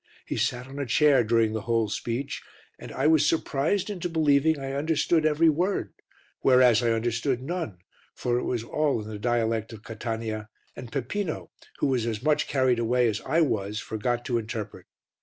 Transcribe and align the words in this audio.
He 0.25 0.35
sat 0.35 0.65
on 0.65 0.79
a 0.79 0.87
chair 0.87 1.23
during 1.23 1.53
the 1.53 1.61
whole 1.69 1.87
speech 1.87 2.41
and 2.79 2.91
I 2.91 3.05
was 3.05 3.23
surprised 3.23 3.87
into 3.87 4.09
believing 4.09 4.57
I 4.59 4.73
understood 4.73 5.27
every 5.27 5.47
word, 5.47 5.93
whereas 6.39 6.81
I 6.81 6.89
understood 6.89 7.39
none, 7.39 7.77
for 8.15 8.39
it 8.39 8.45
was 8.45 8.63
all 8.63 8.99
in 9.03 9.07
the 9.07 9.19
dialect 9.19 9.73
of 9.73 9.83
Catania 9.83 10.49
and 10.75 10.91
Peppino, 10.91 11.51
who 11.81 11.85
was 11.85 12.07
as 12.07 12.23
much 12.23 12.47
carried 12.47 12.79
away 12.79 13.07
as 13.09 13.21
I 13.27 13.41
was, 13.41 13.79
forgot 13.79 14.25
to 14.25 14.39
interpret. 14.39 14.87